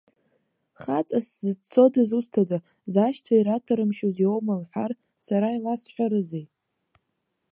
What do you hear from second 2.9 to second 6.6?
зашьцәа ираҭәарымшьаз иоума лҳәар, сара иласҳәарызеи?